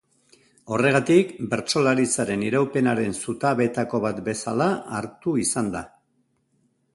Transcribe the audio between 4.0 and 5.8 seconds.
bat bezala hartu izan